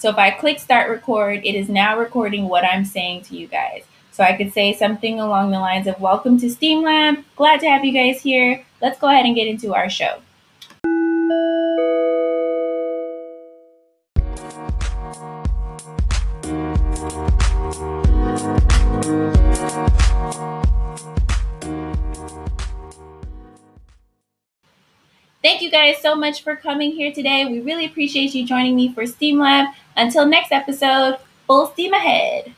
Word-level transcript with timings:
So 0.00 0.08
if 0.08 0.16
I 0.16 0.30
click 0.30 0.58
start 0.58 0.88
record, 0.88 1.44
it 1.44 1.54
is 1.54 1.68
now 1.68 1.98
recording 1.98 2.48
what 2.48 2.64
I'm 2.64 2.86
saying 2.86 3.24
to 3.24 3.36
you 3.36 3.46
guys. 3.46 3.82
So 4.12 4.24
I 4.24 4.34
could 4.34 4.50
say 4.50 4.72
something 4.72 5.20
along 5.20 5.50
the 5.50 5.60
lines 5.60 5.86
of 5.86 6.00
Welcome 6.00 6.40
to 6.40 6.48
STEAM 6.48 6.82
Lab. 6.82 7.22
Glad 7.36 7.60
to 7.60 7.68
have 7.68 7.84
you 7.84 7.92
guys 7.92 8.22
here. 8.22 8.64
Let's 8.80 8.98
go 8.98 9.10
ahead 9.10 9.26
and 9.26 9.34
get 9.34 9.46
into 9.46 9.74
our 9.74 9.90
show. 9.90 10.20
Thank 25.42 25.62
you 25.62 25.70
guys 25.70 25.96
so 26.02 26.14
much 26.14 26.42
for 26.42 26.54
coming 26.54 26.90
here 26.90 27.12
today. 27.12 27.46
We 27.46 27.60
really 27.60 27.86
appreciate 27.86 28.34
you 28.34 28.46
joining 28.46 28.76
me 28.76 28.92
for 28.92 29.06
STEAM 29.06 29.38
Lab. 29.38 29.68
Until 29.96 30.26
next 30.26 30.52
episode, 30.52 31.16
full 31.46 31.66
steam 31.68 31.94
ahead. 31.94 32.54